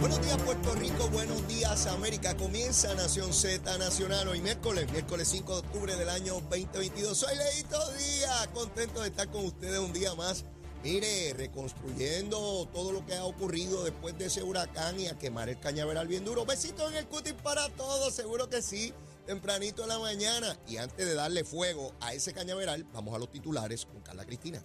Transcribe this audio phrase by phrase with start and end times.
[0.00, 2.36] Buenos días Puerto Rico, buenos días América.
[2.36, 7.16] Comienza Nación Z Nacional hoy miércoles, miércoles 5 de octubre del año 2022.
[7.16, 10.44] Soy Leito Díaz, contento de estar con ustedes un día más.
[10.82, 15.60] Mire, reconstruyendo todo lo que ha ocurrido después de ese huracán y a quemar el
[15.60, 16.44] cañaveral bien duro.
[16.44, 18.92] Besitos en el cutis para todos, seguro que sí,
[19.24, 20.56] tempranito en la mañana.
[20.66, 24.62] Y antes de darle fuego a ese cañaveral, vamos a los titulares con Carla Cristina.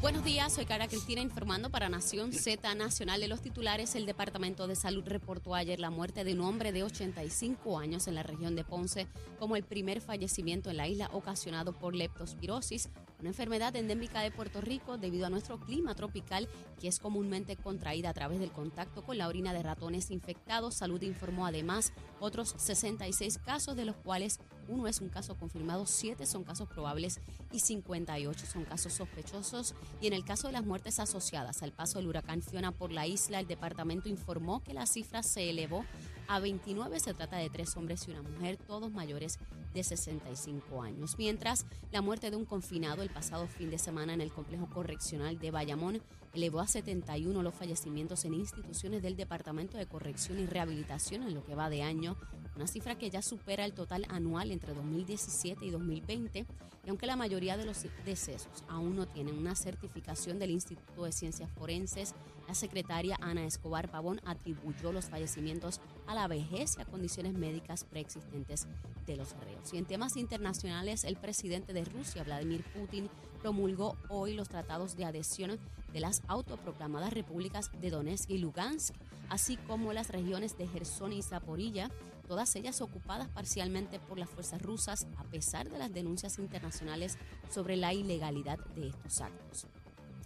[0.00, 3.94] Buenos días, soy Cara Cristina informando para Nación Z Nacional de los titulares.
[3.94, 8.14] El Departamento de Salud reportó ayer la muerte de un hombre de 85 años en
[8.14, 9.08] la región de Ponce
[9.38, 12.88] como el primer fallecimiento en la isla ocasionado por leptospirosis,
[13.20, 16.48] una enfermedad endémica de Puerto Rico debido a nuestro clima tropical
[16.80, 20.74] que es comúnmente contraída a través del contacto con la orina de ratones infectados.
[20.74, 26.26] Salud informó además otros 66 casos de los cuales uno es un caso confirmado, siete
[26.26, 27.20] son casos probables
[27.52, 29.74] y 58 son casos sospechosos.
[30.00, 33.06] Y en el caso de las muertes asociadas al paso del huracán Fiona por la
[33.06, 35.84] isla, el departamento informó que la cifra se elevó
[36.30, 37.00] a 29.
[37.00, 39.38] Se trata de tres hombres y una mujer, todos mayores
[39.74, 41.16] de 65 años.
[41.18, 45.40] Mientras la muerte de un confinado el pasado fin de semana en el complejo correccional
[45.40, 46.00] de Bayamón
[46.32, 51.44] elevó a 71 los fallecimientos en instituciones del Departamento de Corrección y Rehabilitación en lo
[51.44, 52.16] que va de año,
[52.56, 56.46] una cifra que ya supera el total anual entre 2017 y 2020.
[56.84, 61.12] Y aunque la mayoría de los decesos aún no tienen una certificación del Instituto de
[61.12, 62.14] Ciencias Forenses,
[62.48, 67.84] la secretaria Ana Escobar Pavón atribuyó los fallecimientos a la vejez y a condiciones médicas
[67.84, 68.66] preexistentes
[69.06, 69.72] de los reos.
[69.72, 73.08] Y en temas internacionales, el presidente de Rusia, Vladimir Putin,
[73.40, 75.58] promulgó hoy los tratados de adhesión
[75.92, 78.94] de las autoproclamadas repúblicas de Donetsk y Lugansk,
[79.28, 81.90] así como las regiones de Gerson y Zaporilla,
[82.30, 87.18] todas ellas ocupadas parcialmente por las fuerzas rusas, a pesar de las denuncias internacionales
[87.52, 89.66] sobre la ilegalidad de estos actos.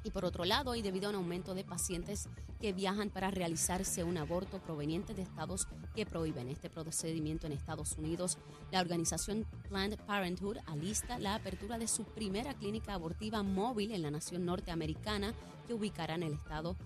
[0.02, 2.28] Y por otro lado, y debido a un aumento de pacientes
[2.60, 7.96] que viajan para realizarse un aborto proveniente de estados que prohíben este procedimiento en Estados
[7.96, 8.36] Unidos,
[8.70, 14.10] la organización Planned Parenthood alista la apertura de su primera clínica abortiva móvil en la
[14.10, 15.32] nación norteamericana
[15.66, 16.76] que ubicará en el estado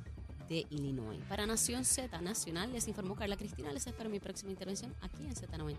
[0.48, 1.20] de Illinois.
[1.28, 3.72] Para Nación Z Nacional, les informó Carla Cristina.
[3.72, 5.76] Les espero mi próxima intervención aquí en Z93.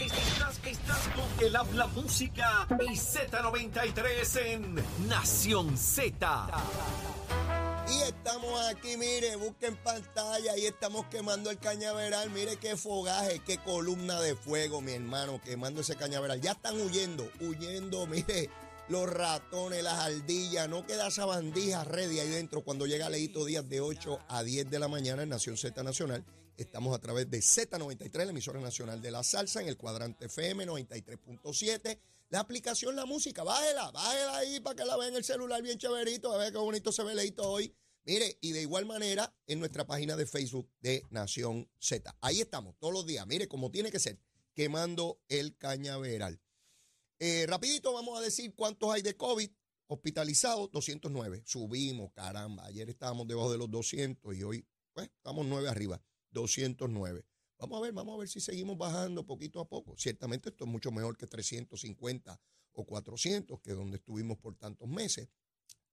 [0.00, 4.74] Estás, estás con el habla música y Z93 en
[5.08, 6.48] Nación Z.
[7.90, 13.56] Y estamos aquí, mire, busquen pantalla, ahí estamos quemando el cañaveral, mire qué fogaje, qué
[13.58, 16.40] columna de fuego, mi hermano, quemando ese cañaveral.
[16.40, 18.50] Ya están huyendo, huyendo, mire,
[18.88, 23.68] los ratones, las ardillas, no queda esa bandija ready ahí dentro cuando llega Leito Díaz
[23.68, 26.24] de 8 a 10 de la mañana en Nación Z Nacional.
[26.56, 30.66] Estamos a través de Z93, la emisora nacional de la salsa, en el cuadrante FM
[30.66, 31.98] 93.7.
[32.30, 35.78] La aplicación La Música, bájela, bájela ahí para que la vean en el celular bien
[35.78, 37.74] chéverito, a ver qué bonito se ve Leito hoy.
[38.04, 42.16] Mire, y de igual manera en nuestra página de Facebook de Nación Z.
[42.22, 44.18] Ahí estamos todos los días, mire, como tiene que ser,
[44.54, 46.40] quemando el cañaveral.
[47.20, 49.50] Eh, rapidito vamos a decir cuántos hay de COVID
[49.88, 51.42] hospitalizados, 209.
[51.44, 57.24] Subimos, caramba, ayer estábamos debajo de los 200 y hoy, pues, estamos 9 arriba, 209.
[57.58, 59.96] Vamos a ver, vamos a ver si seguimos bajando poquito a poco.
[59.96, 62.40] Ciertamente esto es mucho mejor que 350
[62.72, 65.28] o 400, que es donde estuvimos por tantos meses.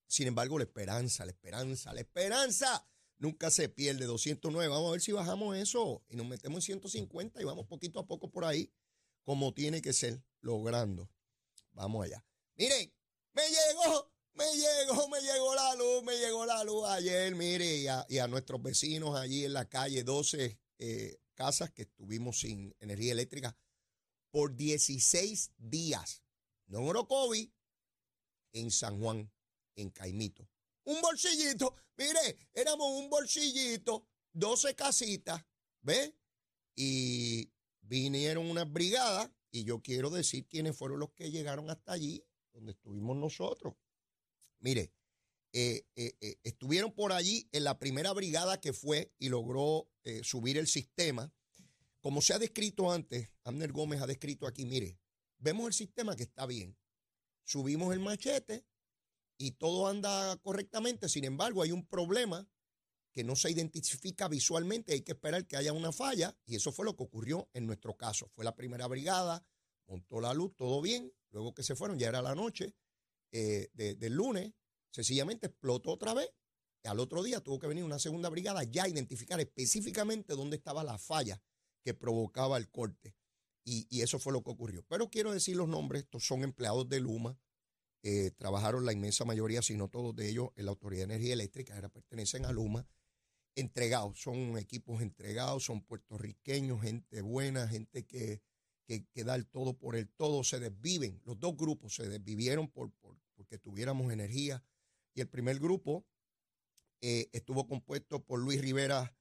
[0.06, 2.88] Sin embargo, la esperanza, la esperanza, la esperanza
[3.18, 4.06] nunca se pierde.
[4.06, 8.00] 209, vamos a ver si bajamos eso y nos metemos en 150 y vamos poquito
[8.00, 8.72] a poco por ahí,
[9.24, 11.10] como tiene que ser, logrando.
[11.76, 12.24] Vamos allá.
[12.56, 12.92] Miren,
[13.34, 18.18] me llegó, me llegó, me llegó la luz, me llegó la luz ayer, mire, y
[18.18, 23.58] a, nuestros vecinos allí en la calle, 12 eh, casas que estuvimos sin energía eléctrica
[24.32, 26.24] por 16 días.
[26.68, 27.54] No en Orocovi,
[28.54, 29.32] en San Juan,
[29.76, 30.50] en Caimito.
[30.86, 35.44] Un bolsillito, mire, éramos un bolsillito, 12 casitas,
[35.82, 36.16] ¿ve?
[36.76, 42.22] Y vinieron unas brigadas, y yo quiero decir quiénes fueron los que llegaron hasta allí,
[42.52, 43.76] donde estuvimos nosotros.
[44.60, 44.92] Mire,
[45.54, 49.90] eh, eh, eh, estuvieron por allí en la primera brigada que fue y logró
[50.24, 51.34] subir el sistema.
[52.02, 55.00] Como se ha descrito antes, Abner Gómez ha descrito aquí, mire,
[55.38, 56.78] vemos el sistema que está bien.
[57.46, 58.66] Subimos el machete
[59.38, 61.08] y todo anda correctamente.
[61.08, 62.46] Sin embargo, hay un problema
[63.16, 64.92] que no se identifica visualmente.
[64.94, 67.96] Hay que esperar que haya una falla y eso fue lo que ocurrió en nuestro
[67.96, 68.28] caso.
[68.36, 69.44] Fue la primera brigada,
[69.88, 71.12] montó la luz, todo bien.
[71.32, 72.76] Luego que se fueron, ya era la noche
[73.32, 74.54] eh, de- del lunes,
[74.92, 76.30] sencillamente explotó otra vez.
[76.84, 80.84] Al otro día tuvo que venir una segunda brigada ya a identificar específicamente dónde estaba
[80.84, 81.42] la falla
[81.84, 83.16] que provocaba el corte.
[83.64, 84.84] Y, y eso fue lo que ocurrió.
[84.88, 87.40] Pero quiero decir los nombres, estos son empleados de Luma,
[88.04, 91.34] eh, trabajaron la inmensa mayoría, si no todos de ellos, en la Autoridad de Energía
[91.34, 92.88] Eléctrica, ahora pertenecen a Luma,
[93.56, 98.42] entregados, son equipos entregados, son puertorriqueños, gente buena, gente que,
[98.86, 102.92] que, da el todo por el todo, se desviven, los dos grupos se desvivieron por,
[102.94, 104.64] por porque tuviéramos energía.
[105.14, 106.06] Y el primer grupo
[107.02, 109.14] eh, estuvo compuesto por Luis Rivera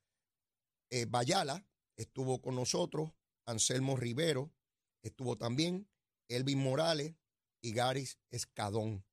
[0.90, 1.66] eh, Bayala,
[1.96, 3.10] estuvo con nosotros,
[3.44, 4.52] Anselmo Rivero,
[5.02, 5.88] estuvo también
[6.28, 7.14] Elvin Morales,
[7.64, 9.06] y Garis Escadón.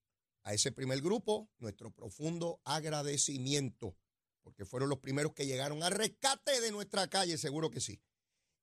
[0.44, 3.96] A ese primer grupo, nuestro profundo agradecimiento,
[4.44, 8.02] porque fueron los primeros que llegaron al rescate de nuestra calle, seguro que sí.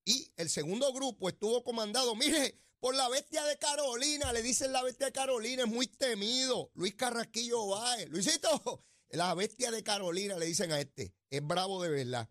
[0.05, 4.83] Y el segundo grupo estuvo comandado, mire, por la bestia de Carolina, le dicen la
[4.83, 8.09] bestia de Carolina, es muy temido, Luis Carrasquillo Báez.
[8.09, 12.29] Luisito, la bestia de Carolina, le dicen a este, es bravo de verdad.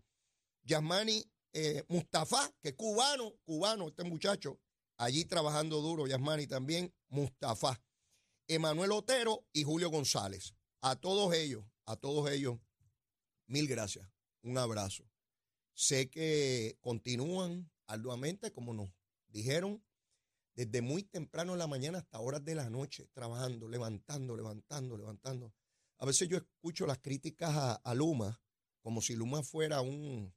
[0.62, 4.60] Yasmani eh, Mustafa, que es cubano, cubano, este muchacho,
[4.96, 7.80] allí trabajando duro, Yasmani también, Mustafa,
[8.46, 10.54] Emanuel Otero y Julio González.
[10.80, 12.58] A todos ellos, a todos ellos,
[13.48, 14.08] mil gracias.
[14.42, 15.04] Un abrazo.
[15.74, 18.90] Sé que continúan arduamente, como nos
[19.28, 19.84] dijeron,
[20.54, 25.54] desde muy temprano en la mañana hasta horas de la noche, trabajando, levantando, levantando, levantando.
[25.98, 28.40] A veces yo escucho las críticas a, Luma
[28.80, 30.34] como si Luma fuera un,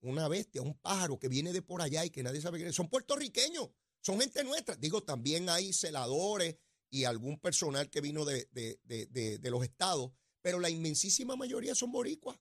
[0.00, 2.72] una bestia, un pájaro que viene de por allá y que nadie sabe quién.
[2.72, 3.70] Son puertorriqueños.
[4.00, 4.76] Son gente nuestra.
[4.76, 6.56] Digo, también hay celadores
[6.90, 8.48] y algún personal que vino de,
[9.44, 12.38] los estados, pero la inmensísima mayoría son boricuas,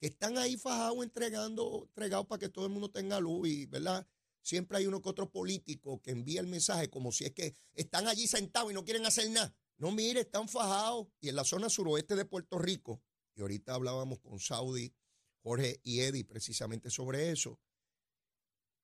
[0.00, 4.06] que están ahí fajados entregando, entregados para que todo el mundo tenga luz y, ¿verdad?
[4.42, 8.08] Siempre hay uno que otro político que envía el mensaje como si es que están
[8.08, 9.54] allí sentados y no quieren hacer nada.
[9.76, 11.08] No, mire, están fajados.
[11.20, 13.02] Y en la zona suroeste de Puerto Rico,
[13.34, 14.94] y ahorita hablábamos con Saudi,
[15.42, 17.58] Jorge y Eddie precisamente sobre eso,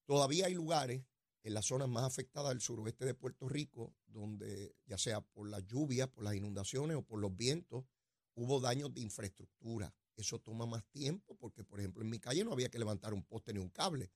[0.07, 1.05] todavía hay lugares
[1.43, 5.65] en las zonas más afectadas del suroeste de Puerto Rico, donde ya sea por las
[5.67, 7.85] lluvias, por las inundaciones o por los vientos,
[8.35, 9.94] hubo daños de infraestructura.
[10.17, 13.23] Eso toma más tiempo porque, por ejemplo, en mi calle no había que levantar un
[13.25, 14.11] poste ni un cable,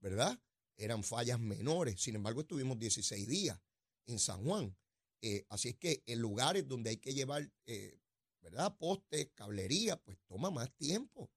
[0.00, 0.38] ¿verdad?
[0.76, 2.00] Eran fallas menores.
[2.00, 3.60] Sin embargo, estuvimos 16 días
[4.06, 4.76] en San Juan.
[5.22, 7.98] Eh, así es que en lugares donde hay que llevar, eh,
[8.40, 8.76] ¿verdad?
[8.78, 11.30] Postes, cablería, pues toma más tiempo.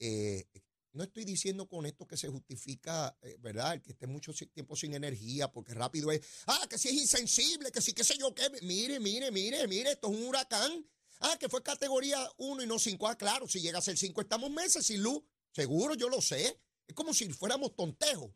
[0.00, 0.48] Eh,
[0.92, 3.74] no estoy diciendo con esto que se justifica, eh, ¿verdad?
[3.74, 7.70] El que esté mucho tiempo sin energía, porque rápido es, ah, que si es insensible,
[7.70, 8.50] que si qué sé yo qué.
[8.62, 10.84] Mire, mire, mire, mire, esto es un huracán.
[11.20, 13.06] Ah, que fue categoría 1 y no 5.
[13.06, 15.22] Ah, claro, si llega a ser 5 estamos meses sin luz.
[15.52, 16.60] Seguro, yo lo sé.
[16.86, 18.32] Es como si fuéramos tontejos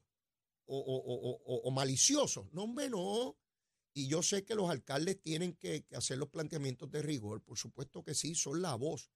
[0.67, 2.47] o, maliciosos.
[2.53, 3.37] No, hombre, no.
[3.95, 7.43] Y yo sé que los alcaldes tienen que, que hacer los planteamientos de rigor.
[7.43, 9.11] Por supuesto que sí, son la voz.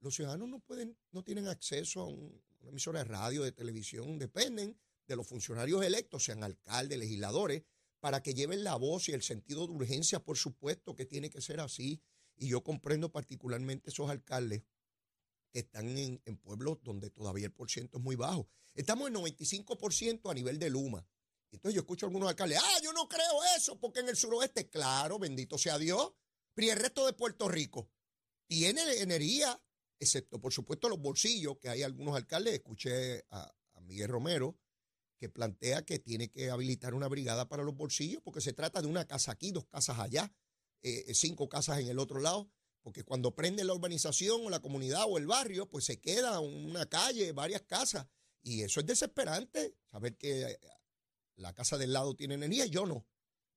[0.00, 4.18] Los ciudadanos no pueden, no tienen acceso a un, una emisora de radio, de televisión,
[4.18, 7.62] dependen de los funcionarios electos, sean alcaldes, legisladores,
[8.00, 11.40] para que lleven la voz y el sentido de urgencia, por supuesto que tiene que
[11.40, 12.00] ser así.
[12.38, 14.62] Y yo comprendo particularmente esos alcaldes
[15.50, 18.48] que están en, pueblos donde todavía el porciento es muy bajo.
[18.74, 21.06] Estamos en 95% a nivel de Luma.
[21.50, 24.68] Entonces yo escucho a algunos alcaldes, ah, yo no creo eso, porque en el suroeste,
[24.68, 26.12] claro, bendito sea Dios,
[26.54, 27.90] pero el resto de Puerto Rico
[28.46, 29.58] tiene energía
[30.00, 33.52] excepto por supuesto los bolsillos, que hay algunos alcaldes, escuché a,
[33.82, 34.58] Miguel Romero,
[35.18, 38.86] que plantea que tiene que habilitar una brigada para los bolsillos, porque se trata de
[38.86, 40.30] una casa aquí, dos casas allá,
[40.82, 42.50] eh, cinco casas en el otro lado,
[42.82, 46.86] porque cuando prende la urbanización o la comunidad o el barrio, pues se queda una
[46.86, 48.06] calle, varias casas,
[48.42, 50.58] y eso es desesperante, saber que eh,
[51.36, 53.06] la casa del lado tiene energía y yo no.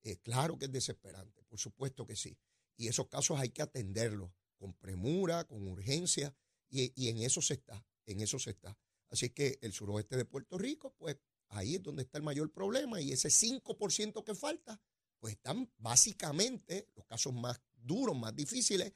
[0.04, 2.38] Eh, claro que es desesperante, por supuesto que sí.
[2.76, 6.36] Y esos casos hay que atenderlos con premura, con urgencia,
[6.70, 8.78] y, en eso se está, en eso se está.
[9.10, 11.18] Así que el suroeste de Puerto Rico, pues
[11.50, 14.82] ahí es donde está el mayor problema, y ese 5% que falta,
[15.22, 18.92] pues están básicamente los casos más duros, más difíciles,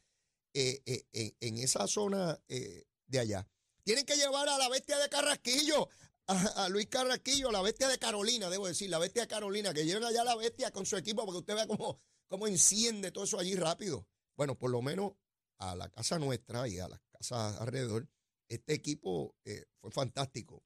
[0.54, 0.82] eh,
[1.14, 3.48] eh, en esa zona eh, de allá.
[3.84, 5.88] Tienen que llevar a la bestia de Carrasquillo,
[6.28, 10.04] a, Luis Carrasquillo, la bestia de Carolina, debo decir, la bestia de Carolina, que lleven
[10.04, 13.56] allá la bestia con su equipo, porque usted vea cómo, cómo enciende todo eso allí
[13.56, 14.08] rápido.
[14.36, 15.14] Bueno, por lo menos
[15.60, 18.10] a la casa nuestra y a las casas alrededor,
[18.48, 19.36] este equipo
[19.80, 20.64] fue fantástico.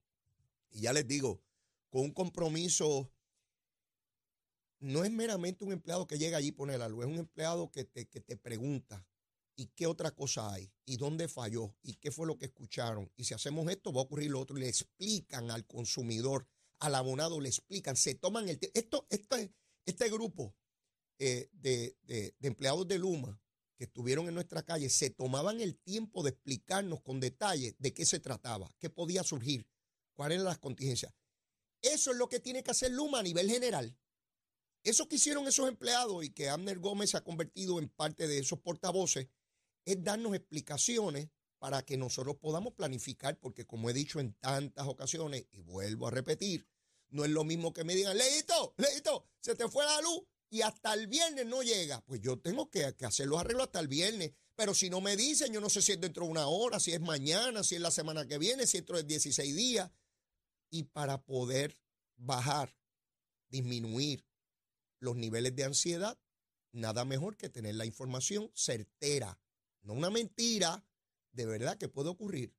[0.69, 1.41] Y ya les digo,
[1.89, 3.11] con un compromiso,
[4.79, 7.71] no es meramente un empleado que llega allí y pone la luz, es un empleado
[7.71, 9.05] que te, que te pregunta,
[9.55, 10.71] ¿y qué otra cosa hay?
[10.85, 11.75] ¿Y dónde falló?
[11.81, 13.11] ¿Y qué fue lo que escucharon?
[13.17, 14.57] Y si hacemos esto, va a ocurrir lo otro.
[14.57, 16.47] Y le explican al consumidor,
[16.79, 18.57] al abonado, le explican, se toman el.
[18.73, 19.53] Esto, este,
[19.85, 20.55] este grupo
[21.17, 23.41] eh, de, de, de empleados de Luma,
[23.75, 28.05] que estuvieron en nuestra calle se tomaban el tiempo de explicarnos con detalle de qué
[28.05, 29.67] se trataba, qué podía surgir,
[30.13, 31.13] cuáles eran las contingencias.
[31.81, 33.97] Eso es lo que tiene que hacer Luma a nivel general.
[34.89, 38.39] Eso que hicieron esos empleados y que Abner Gómez se ha convertido en parte de
[38.39, 39.27] esos portavoces
[39.85, 41.29] es darnos explicaciones
[41.59, 46.11] para que nosotros podamos planificar, porque como he dicho en tantas ocasiones, y vuelvo a
[46.11, 46.67] repetir,
[47.09, 50.61] no es lo mismo que me digan, Leito, Leito, se te fue la luz y
[50.61, 52.01] hasta el viernes no llega.
[52.01, 54.31] Pues yo tengo que, que hacer los arreglos hasta el viernes.
[54.55, 56.93] Pero si no me dicen, yo no sé si es dentro de una hora, si
[56.93, 59.91] es mañana, si es la semana que viene, si es dentro de 16 días.
[60.71, 61.79] Y para poder
[62.17, 62.75] bajar,
[63.49, 64.28] disminuir
[64.99, 66.17] los niveles de ansiedad,
[66.71, 69.39] nada mejor que tener la información certera,
[69.81, 70.83] no una mentira,
[71.31, 72.53] de verdad que puede ocurrir.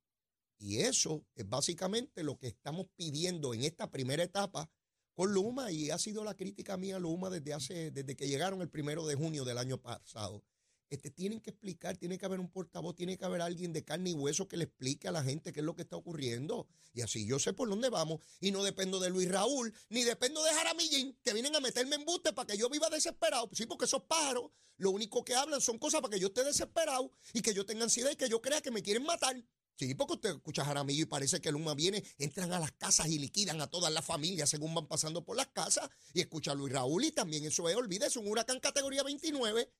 [0.59, 4.70] Y eso es básicamente lo que estamos pidiendo en esta primera etapa
[5.14, 8.61] con Luma y ha sido la crítica mía a Luma desde hace desde que llegaron
[8.61, 10.44] el primero de junio del año pasado.
[10.90, 14.11] Este, tienen que explicar, tiene que haber un portavoz, tiene que haber alguien de carne
[14.11, 16.66] y hueso que le explique a la gente qué es lo que está ocurriendo.
[16.92, 18.20] Y así yo sé por dónde vamos.
[18.40, 22.04] Y no dependo de Luis Raúl, ni dependo de Jaramillín, que vienen a meterme en
[22.04, 23.49] buste para que yo viva desesperado.
[23.52, 27.12] Sí, porque esos pájaros lo único que hablan son cosas para que yo esté desesperado
[27.32, 29.37] y que yo tenga ansiedad y que yo crea que me quieren matar.
[29.76, 33.09] Sí, porque usted escucha a Jaramillo y parece que Luma viene, entran a las casas
[33.09, 35.88] y liquidan a todas las familias según van pasando por las casas.
[36.12, 39.70] Y escucha a Luis Raúl y también eso es, olvídese, un huracán categoría 29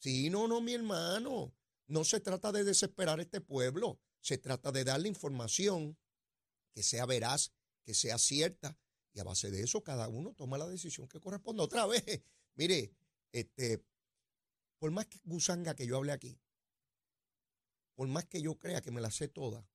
[0.00, 1.54] Sí, no, no, mi hermano.
[1.86, 4.00] No se trata de desesperar a este pueblo.
[4.20, 5.96] Se trata de darle información
[6.72, 7.52] que sea veraz,
[7.84, 8.78] que sea cierta.
[9.12, 11.62] Y a base de eso, cada uno toma la decisión que corresponda.
[11.62, 12.02] Otra vez,
[12.54, 12.94] mire,
[13.32, 13.84] este,
[14.78, 16.38] por más que gusanga que yo hable aquí,
[17.94, 19.68] por más que yo crea que me la sé toda,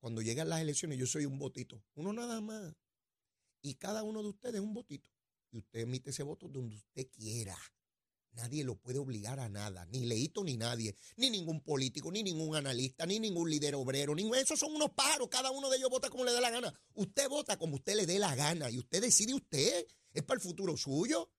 [0.00, 2.74] cuando llegan las elecciones yo soy un votito, uno nada más.
[3.62, 5.10] Y cada uno de ustedes es un votito.
[5.50, 7.56] Y usted emite ese voto donde usted quiera.
[8.38, 12.54] Nadie lo puede obligar a nada, ni Leito ni nadie, ni ningún político, ni ningún
[12.54, 16.08] analista, ni ningún líder obrero, ni esos son unos pájaros, cada uno de ellos vota
[16.08, 16.72] como le dé la gana.
[16.94, 20.40] Usted vota como usted le dé la gana y usted decide usted, es para el
[20.40, 21.32] futuro suyo.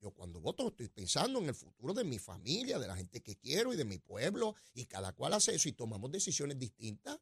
[0.00, 3.34] Yo cuando voto estoy pensando en el futuro de mi familia, de la gente que
[3.34, 7.18] quiero y de mi pueblo, y cada cual hace eso y tomamos decisiones distintas.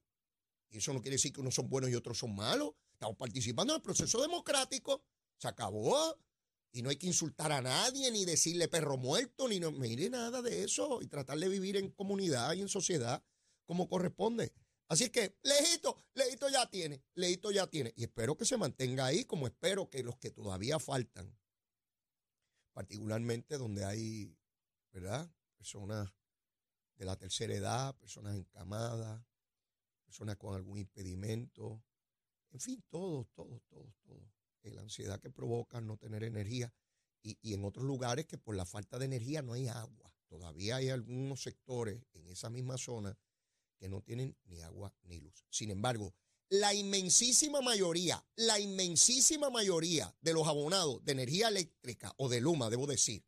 [0.69, 2.73] Y eso no quiere decir que unos son buenos y otros son malos.
[2.93, 5.03] Estamos participando en el proceso democrático.
[5.39, 6.19] Se acabó.
[6.73, 10.41] Y no hay que insultar a nadie, ni decirle perro muerto, ni no, mire nada
[10.41, 11.03] de eso.
[11.03, 13.23] Y tratar de vivir en comunidad y en sociedad
[13.67, 14.53] como corresponde.
[14.89, 17.93] Así que, lejito, lejito ya tiene, lejito ya tiene.
[17.95, 21.39] Y espero que se mantenga ahí, como espero que los que todavía faltan,
[22.73, 24.35] particularmente donde hay,
[24.93, 25.31] ¿verdad?
[25.57, 26.11] Personas
[26.97, 29.23] de la tercera edad, personas encamadas,
[30.05, 31.83] personas con algún impedimento,
[32.51, 36.73] en fin, todos, todos, todos, todos la ansiedad que provoca no tener energía
[37.23, 40.13] y, y, en otros lugares que por la falta de energía no hay agua.
[40.29, 43.17] Todavía hay algunos sectores en esa misma zona
[43.79, 45.45] que no tienen ni agua ni luz.
[45.51, 46.15] Sin embargo,
[46.53, 52.69] la inmensísima mayoría, la inmensísima mayoría de los abonados de energía eléctrica o de Luma,
[52.69, 53.25] debo decir,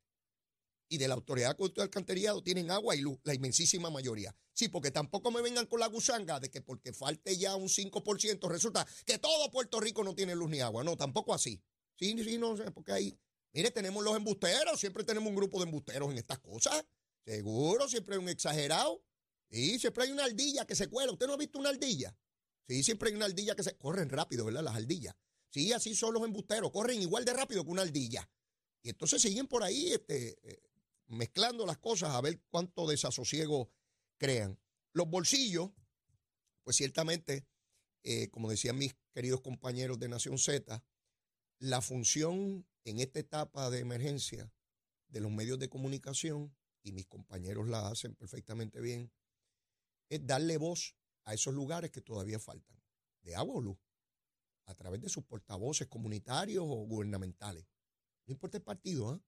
[0.88, 4.34] y de la Autoridad de Alcantarillado tienen agua y luz, la inmensísima mayoría.
[4.52, 8.48] Sí, porque tampoco me vengan con la gusanga de que porque falte ya un 5%
[8.48, 10.84] resulta que todo Puerto Rico no tiene luz ni agua.
[10.84, 11.62] No, tampoco así.
[11.96, 13.18] Sí, sí, no, porque ahí,
[13.52, 16.84] mire, tenemos los embusteros, siempre tenemos un grupo de embusteros en estas cosas.
[17.24, 19.02] Seguro, siempre hay un exagerado.
[19.50, 21.12] Sí, siempre hay una ardilla que se cuela.
[21.12, 22.16] ¿Usted no ha visto una ardilla?
[22.68, 23.76] Sí, siempre hay una ardilla que se...
[23.76, 24.62] Corren rápido, ¿verdad?
[24.62, 25.14] Las ardillas.
[25.50, 26.70] Sí, así son los embusteros.
[26.70, 28.28] Corren igual de rápido que una ardilla.
[28.82, 30.62] Y entonces siguen por ahí este, eh,
[31.06, 33.70] mezclando las cosas a ver cuánto desasosiego
[34.18, 34.58] crean.
[34.92, 35.70] Los bolsillos,
[36.62, 37.46] pues ciertamente,
[38.02, 40.84] eh, como decían mis queridos compañeros de Nación Z,
[41.58, 44.52] la función en esta etapa de emergencia
[45.08, 49.10] de los medios de comunicación, y mis compañeros la hacen perfectamente bien,
[50.10, 52.78] es darle voz a esos lugares que todavía faltan,
[53.22, 53.78] de agua o luz,
[54.66, 57.66] a través de sus portavoces comunitarios o gubernamentales.
[58.26, 59.20] No importa el partido, ¿eh?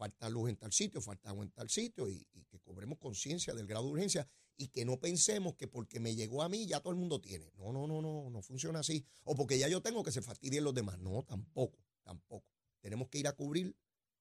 [0.00, 3.66] Falta luz en tal sitio, falta agua en tal sitio y, que cobremos conciencia del
[3.66, 4.26] grado de urgencia
[4.56, 7.52] y que no pensemos que porque me llegó a mí ya todo el mundo tiene.
[7.58, 9.04] No, no, no, no, no funciona así.
[9.24, 10.98] O porque ya yo tengo que se fastidien los demás.
[11.00, 12.46] No, tampoco, tampoco.
[12.80, 13.76] Tenemos que ir a cubrir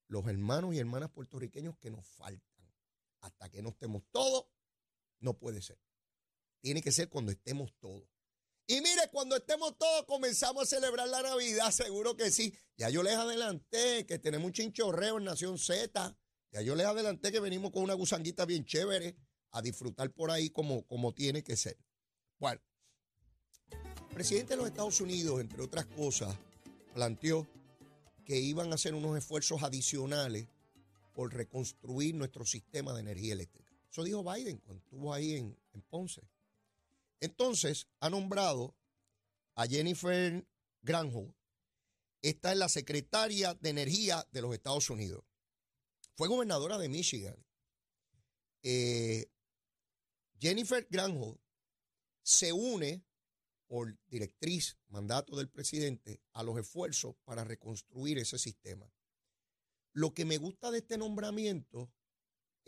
[0.07, 2.65] los hermanos y hermanas puertorriqueños que nos faltan.
[3.21, 4.47] Hasta que no estemos todos,
[5.21, 5.79] no puede ser.
[6.59, 8.03] Tiene que ser cuando estemos todos.
[8.71, 12.53] Y mire, cuando estemos todos, comenzamos a celebrar la Navidad, seguro que sí.
[12.77, 16.15] Ya yo les adelanté que tenemos un chinchorreo en Nación Z.
[16.51, 19.15] Ya yo les adelanté que venimos con una gusanguita bien chévere
[19.49, 21.79] a disfrutar por ahí como, como tiene que ser.
[22.37, 22.61] Bueno,
[23.71, 26.37] el presidente de los Estados Unidos, entre otras cosas,
[26.93, 27.47] planteó
[28.23, 30.45] que iban a hacer unos esfuerzos adicionales
[31.15, 33.73] por reconstruir nuestro sistema de energía eléctrica.
[33.89, 36.21] Eso dijo Biden cuando estuvo ahí en, en Ponce.
[37.19, 38.75] Entonces, ha nombrado
[39.55, 40.47] a Jennifer
[40.81, 41.33] Granholm,
[42.21, 45.23] Esta es la secretaria de Energía de los Estados Unidos.
[46.15, 47.45] Fue gobernadora de Michigan.
[48.61, 49.31] Eh,
[50.39, 51.37] Jennifer Granholm
[52.23, 53.05] se une
[53.67, 58.91] por directriz, mandato del presidente, a los esfuerzos para reconstruir ese sistema.
[59.93, 61.91] Lo que me gusta de este nombramiento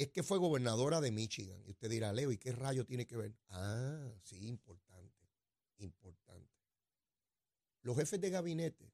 [0.02, 1.62] es que fue gobernadora de Michigan.
[1.64, 3.38] Y usted dirá, Leo, ¿y qué rayo tiene que ver?
[3.50, 5.30] Ah, sí, importante,
[5.78, 6.50] importante.
[7.84, 8.92] Los jefes de gabinete,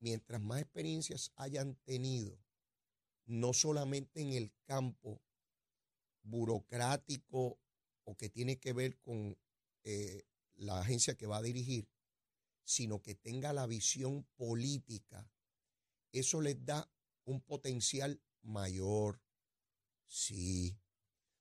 [0.00, 2.36] mientras más experiencias hayan tenido,
[3.26, 5.22] no solamente en el campo
[6.22, 7.60] burocrático
[8.02, 9.38] o que tiene que ver con
[9.84, 11.88] eh, la agencia que va a dirigir,
[12.64, 15.30] sino que tenga la visión política,
[16.10, 16.90] eso les da
[17.24, 19.20] un potencial mayor.
[20.14, 20.78] Sí.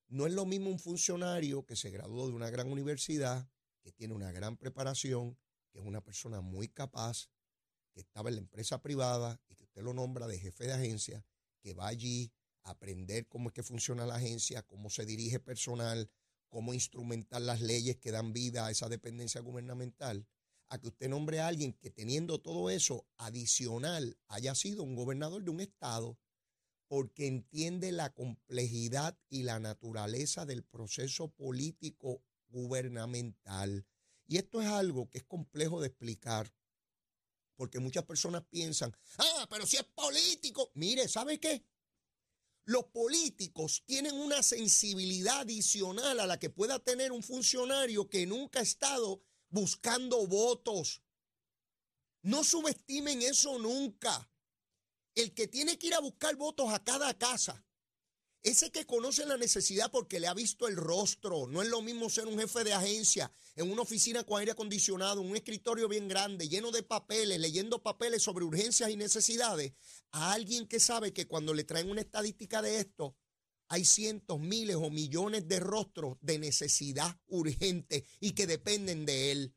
[0.08, 3.50] No es lo mismo un funcionario que se graduó de una gran universidad,
[3.82, 5.38] que tiene una gran preparación,
[5.70, 7.30] que es una persona muy capaz,
[7.92, 11.25] que estaba en la empresa privada y que usted lo nombra de jefe de agencia,
[11.60, 12.32] que va allí
[12.63, 16.10] a aprender cómo es que funciona la agencia, cómo se dirige personal,
[16.48, 20.25] cómo instrumentar las leyes que dan vida a esa dependencia gubernamental,
[20.70, 25.44] a que usted nombre a alguien que teniendo todo eso adicional haya sido un gobernador
[25.44, 26.18] de un estado,
[26.91, 33.88] porque entiende la complejidad y la naturaleza del proceso político gubernamental.
[34.27, 36.53] Y esto es algo que es complejo de explicar,
[37.55, 41.65] porque muchas personas piensan, ah, pero si es político, mire, ¿sabe qué?
[42.65, 48.60] Los políticos tienen una sensibilidad adicional a la que pueda tener un funcionario que nunca
[48.60, 51.01] ha estado buscando votos.
[52.21, 54.29] No subestimen eso nunca.
[55.15, 57.63] El que tiene que ir a buscar votos a cada casa
[58.44, 61.46] ese que conoce la necesidad porque le ha visto el rostro.
[61.48, 65.22] No es lo mismo ser un jefe de agencia en una oficina con aire acondicionado,
[65.22, 69.74] un escritorio bien grande, lleno de papeles, leyendo papeles sobre urgencias y necesidades,
[70.12, 73.16] a alguien que sabe que cuando le traen una estadística de esto,
[73.68, 79.55] hay cientos, miles o millones de rostros de necesidad urgente y que dependen de él.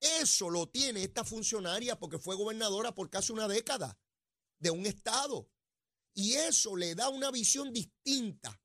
[0.00, 3.98] Eso lo tiene esta funcionaria porque fue gobernadora por casi una década
[4.60, 5.50] de un estado.
[6.14, 8.60] Y eso le da una visión distinta,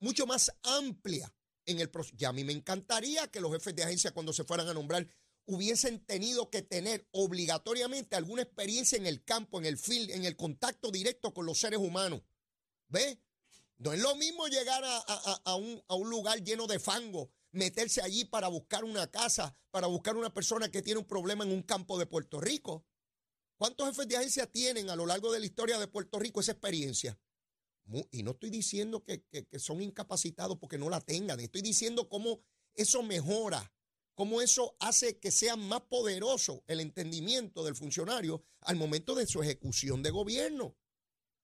[0.00, 1.34] mucho más amplia
[1.66, 2.16] en el proceso.
[2.16, 5.06] Ya a mí me encantaría que los jefes de agencia cuando se fueran a nombrar
[5.44, 10.36] hubiesen tenido que tener obligatoriamente alguna experiencia en el campo, en el field, en el
[10.36, 12.22] contacto directo con los seres humanos.
[12.88, 13.20] ¿Ve?
[13.78, 18.24] No es lo mismo llegar a, un, a un lugar lleno de fango, meterse allí
[18.24, 21.98] para buscar una casa, para buscar una persona que tiene un problema en un campo
[21.98, 22.84] de Puerto Rico.
[23.62, 26.50] ¿Cuántos jefes de agencia tienen a lo largo de la historia de Puerto Rico esa
[26.50, 27.16] experiencia?
[28.10, 29.24] Y no estoy diciendo que,
[29.60, 32.42] son incapacitados porque no la tengan, estoy diciendo cómo
[32.74, 33.72] eso mejora,
[34.16, 39.40] cómo eso hace que sea más poderoso el entendimiento del funcionario al momento de su
[39.44, 40.76] ejecución de gobierno.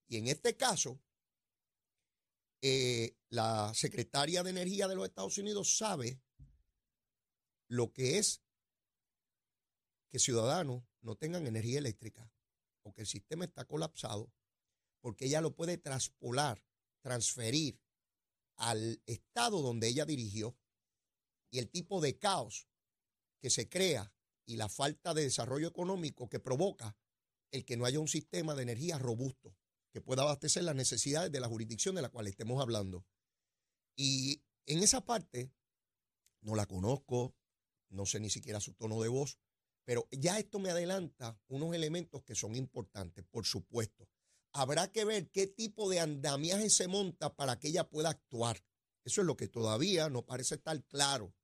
[0.09, 1.01] Y en este caso,
[2.63, 6.21] eh, la secretaria de Energía de los Estados Unidos sabe
[7.69, 8.43] lo que es
[10.09, 12.31] que ciudadanos no tengan energía eléctrica
[12.83, 14.33] o que el sistema está colapsado,
[15.01, 16.65] porque ella lo puede traspolar,
[17.01, 17.81] transferir
[18.57, 20.57] al estado donde ella dirigió
[21.51, 22.69] y el tipo de caos
[23.41, 24.13] que se crea
[24.45, 26.97] y la falta de desarrollo económico que provoca
[27.51, 29.57] el que no haya un sistema de energía robusto
[29.91, 33.07] que pueda abastecer las necesidades de la jurisdicción de la cual estemos hablando.
[33.97, 35.51] Y en esa parte
[36.41, 37.35] no la conozco,
[37.89, 39.39] no sé ni siquiera su tono de voz,
[39.89, 44.07] pero ya esto me adelanta unos elementos que son importantes, por supuesto.
[44.53, 48.63] Habrá que ver qué tipo de andamiaje se monta para que ella pueda actuar.
[49.03, 51.35] Eso es lo que todavía no parece estar claro,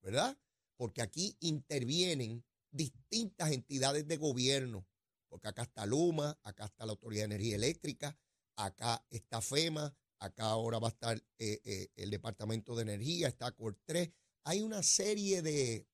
[0.00, 0.36] ¿verdad?
[0.76, 4.84] Porque aquí intervienen distintas entidades de gobierno,
[5.28, 8.18] porque acá está Luma, acá está la Autoridad de Energía Eléctrica,
[8.56, 13.54] acá está FEMA, acá ahora va a estar eh, eh, el Departamento de Energía, está
[13.54, 14.12] COR3.
[14.42, 15.86] Hay una serie de,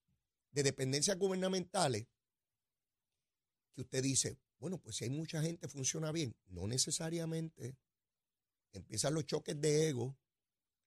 [0.50, 2.06] de dependencias gubernamentales
[3.74, 6.34] que usted dice, bueno, pues si hay mucha gente funciona bien.
[6.48, 7.76] No necesariamente.
[8.72, 10.16] Empiezan los choques de ego.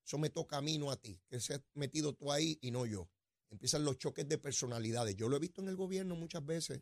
[0.05, 1.19] Eso me toca a mí, no a ti.
[1.27, 3.09] Que se has metido tú ahí y no yo.
[3.49, 5.15] Empiezan los choques de personalidades.
[5.15, 6.81] Yo lo he visto en el gobierno muchas veces.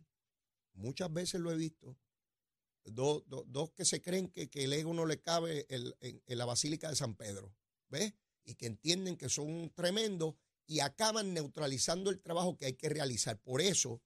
[0.73, 1.97] Muchas veces lo he visto.
[2.85, 3.23] Dos,
[3.75, 7.15] que se creen que, el ego no le cabe en, en, la Basílica de San
[7.15, 7.53] Pedro.
[7.89, 8.13] ¿Ves?
[8.45, 10.35] Y que entienden que son tremendos
[10.69, 13.41] y acaban neutralizando el trabajo que hay que realizar.
[13.41, 14.03] Por eso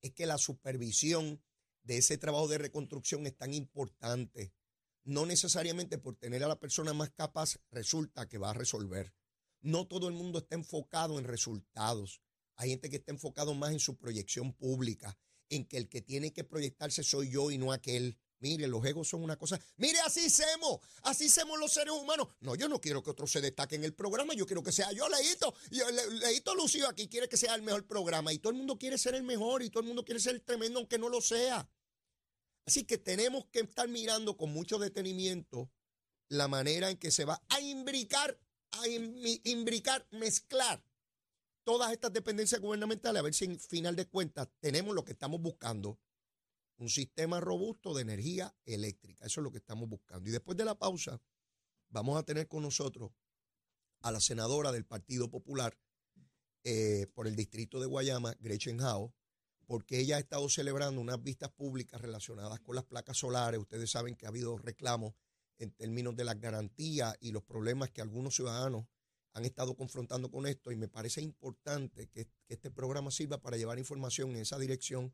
[0.00, 1.44] es que la supervisión
[1.82, 4.54] de ese trabajo de reconstrucción es tan importante.
[5.04, 9.14] No necesariamente por tener a la persona más capaz resulta que va a resolver.
[9.60, 12.22] No todo el mundo está enfocado en resultados.
[12.56, 15.18] Hay gente que está enfocado más en su proyección pública,
[15.50, 18.18] en que el que tiene que proyectarse soy yo y no aquel.
[18.40, 19.58] Mire, los egos son una cosa.
[19.76, 22.28] Mire, así hacemos, así hacemos los seres humanos.
[22.40, 24.92] No, yo no quiero que otro se destaque en el programa, yo quiero que sea
[24.92, 25.54] yo, Leito.
[25.70, 25.80] Y
[26.20, 29.14] Leito Lucio aquí quiere que sea el mejor programa y todo el mundo quiere ser
[29.14, 31.68] el mejor y todo el mundo quiere ser el tremendo aunque no lo sea.
[32.66, 35.70] Así que tenemos que estar mirando con mucho detenimiento
[36.28, 38.38] la manera en que se va a imbricar,
[38.72, 40.82] a imbricar, mezclar
[41.64, 45.40] todas estas dependencias gubernamentales, a ver si en final de cuentas tenemos lo que estamos
[45.40, 45.98] buscando,
[46.76, 49.24] un sistema robusto de energía eléctrica.
[49.24, 50.28] Eso es lo que estamos buscando.
[50.28, 51.20] Y después de la pausa,
[51.88, 53.12] vamos a tener con nosotros
[54.00, 55.78] a la senadora del Partido Popular
[56.64, 59.12] eh, por el distrito de Guayama, Gretchen Howe,
[59.66, 63.60] porque ella ha estado celebrando unas vistas públicas relacionadas con las placas solares.
[63.60, 65.14] Ustedes saben que ha habido reclamos
[65.58, 68.86] en términos de las garantías y los problemas que algunos ciudadanos
[69.32, 73.78] han estado confrontando con esto y me parece importante que, este programa sirva para llevar
[73.78, 75.12] información en esa dirección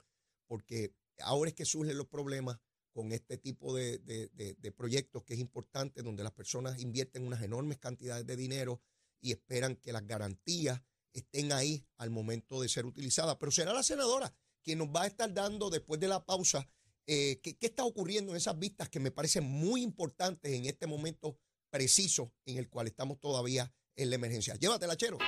[0.51, 2.59] porque ahora es que surgen los problemas
[2.91, 7.79] con este tipo de, de, proyectos que es importante, donde las personas invierten unas enormes
[7.79, 8.83] cantidades de dinero
[9.21, 10.83] y esperan que las garantías
[11.13, 13.37] estén ahí al momento de ser utilizadas.
[13.39, 16.69] Pero será la senadora quien nos va a estar dando después de la pausa
[17.07, 21.39] eh, ¿qué, está ocurriendo en esas vistas que me parecen muy importantes en este momento
[21.71, 24.57] preciso en el cual estamos todavía en la emergencia.
[24.57, 25.19] Llévatela, Chero.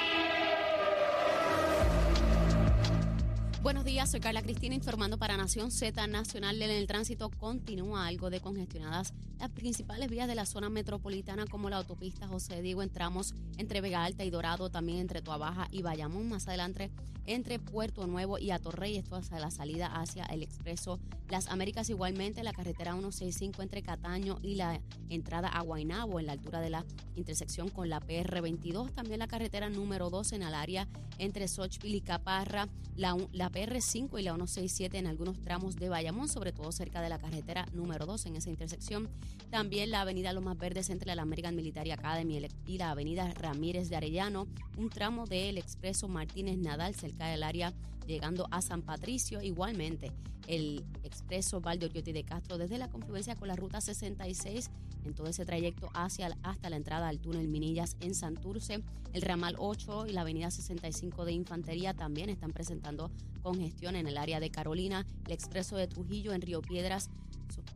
[3.62, 6.60] Buenos días, soy Carla Cristina informando para Nación Z Nacional.
[6.60, 11.68] En el tránsito continúa algo de congestionadas las principales vías de la zona metropolitana como
[11.68, 16.28] la autopista José Diego entramos entre Vega Alta y Dorado, también entre Tuabaja y Bayamón,
[16.28, 16.92] más adelante
[17.26, 22.42] entre Puerto Nuevo y Atorrey, esto hacia la salida hacia el Expreso Las Américas igualmente,
[22.44, 26.84] la carretera 165 entre Cataño y la entrada a Guaynabo en la altura de la
[27.16, 32.00] intersección con la PR22, también la carretera número 2 en el área entre Sochville y
[32.00, 37.00] Caparra, la, la PR5 y la 167 en algunos tramos de Bayamón, sobre todo cerca
[37.00, 39.08] de la carretera número 2 en esa intersección.
[39.50, 43.96] También la avenida Lomas Verdes entre la American Military Academy y la avenida Ramírez de
[43.96, 47.72] Arellano, un tramo del expreso Martínez Nadal cerca del área
[48.06, 49.42] llegando a San Patricio.
[49.42, 50.12] Igualmente,
[50.46, 54.70] el expreso Oriotti de Castro desde la confluencia con la ruta 66
[55.04, 58.82] en todo ese trayecto hacia hasta la entrada al túnel Minillas en Santurce.
[59.12, 63.10] El ramal 8 y la avenida 65 de Infantería también están presentando
[63.42, 65.06] congestión en el área de Carolina.
[65.26, 67.10] El expreso de Trujillo en Río Piedras,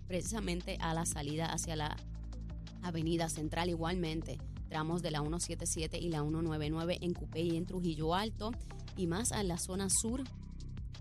[0.07, 1.97] precisamente a la salida hacia la
[2.83, 4.39] avenida Central igualmente.
[4.69, 8.53] Tramos de la 177 y la 199 en Cupé y en Trujillo Alto
[8.97, 10.25] y más en la zona sur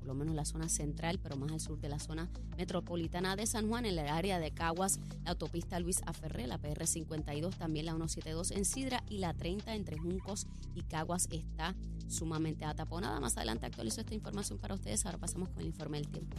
[0.06, 3.48] por lo menos la zona central, pero más al sur de la zona metropolitana de
[3.48, 7.94] San Juan, en el área de Caguas, la autopista Luis Aferré, la PR52, también la
[7.94, 11.74] 172 en Sidra y la 30 entre Juncos y Caguas está
[12.08, 13.20] sumamente ataponada.
[13.20, 15.04] Más adelante actualizo esta información para ustedes.
[15.08, 16.38] Ahora pasamos con el informe del tiempo.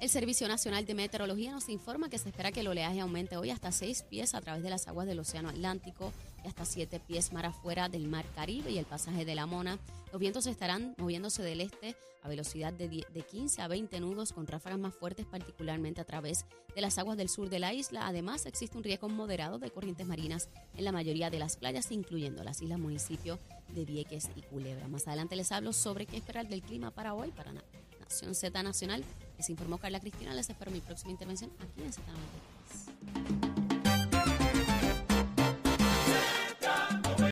[0.00, 3.50] El Servicio Nacional de Meteorología nos informa que se espera que el oleaje aumente hoy
[3.50, 6.10] hasta 6 pies a través de las aguas del Océano Atlántico
[6.48, 9.78] hasta 7 pies mar afuera del Mar Caribe y el pasaje de la Mona.
[10.12, 14.46] Los vientos estarán moviéndose del este a velocidad de, de 15 a 20 nudos con
[14.46, 18.06] ráfagas más fuertes, particularmente a través de las aguas del sur de la isla.
[18.06, 22.44] Además, existe un riesgo moderado de corrientes marinas en la mayoría de las playas, incluyendo
[22.44, 23.40] las islas municipios
[23.74, 24.86] de Vieques y Culebra.
[24.88, 27.52] Más adelante les hablo sobre qué esperar del clima para hoy, para
[28.00, 29.04] Nación Z Nacional.
[29.36, 30.34] Les informó Carla Cristina.
[30.34, 32.02] Les espero mi próxima intervención aquí en Z